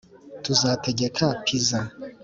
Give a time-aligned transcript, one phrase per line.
[0.43, 1.79] tuzategeka pizza